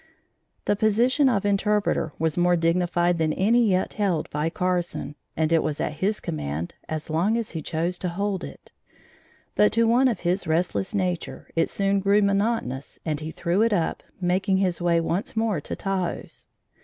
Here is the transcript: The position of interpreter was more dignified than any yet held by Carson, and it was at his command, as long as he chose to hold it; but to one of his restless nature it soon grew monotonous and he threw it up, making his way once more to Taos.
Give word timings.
The 0.65 0.75
position 0.75 1.29
of 1.29 1.45
interpreter 1.45 2.11
was 2.17 2.35
more 2.35 2.55
dignified 2.55 3.19
than 3.19 3.33
any 3.33 3.69
yet 3.69 3.93
held 3.93 4.27
by 4.31 4.49
Carson, 4.49 5.13
and 5.37 5.53
it 5.53 5.61
was 5.61 5.79
at 5.79 5.97
his 6.01 6.19
command, 6.19 6.73
as 6.89 7.11
long 7.11 7.37
as 7.37 7.51
he 7.51 7.61
chose 7.61 7.99
to 7.99 8.09
hold 8.09 8.43
it; 8.43 8.71
but 9.53 9.71
to 9.73 9.83
one 9.87 10.07
of 10.07 10.21
his 10.21 10.47
restless 10.47 10.95
nature 10.95 11.51
it 11.55 11.69
soon 11.69 11.99
grew 11.99 12.23
monotonous 12.23 12.99
and 13.05 13.19
he 13.19 13.29
threw 13.29 13.61
it 13.61 13.73
up, 13.73 14.01
making 14.19 14.57
his 14.57 14.81
way 14.81 14.99
once 14.99 15.37
more 15.37 15.61
to 15.61 15.75
Taos. 15.75 16.47